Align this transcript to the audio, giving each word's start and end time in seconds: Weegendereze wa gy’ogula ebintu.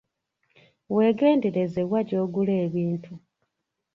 Weegendereze 0.95 1.81
wa 1.91 2.01
gy’ogula 2.07 2.53
ebintu. 2.65 3.13